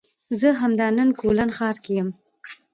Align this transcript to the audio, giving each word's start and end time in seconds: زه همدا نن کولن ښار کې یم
زه 0.39 0.49
همدا 0.61 0.87
نن 0.97 1.09
کولن 1.19 1.49
ښار 1.57 1.75
کې 1.83 1.91
یم 1.97 2.09